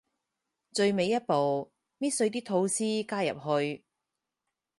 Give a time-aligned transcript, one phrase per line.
[0.73, 3.85] 最尾一步，搣碎啲吐司加入去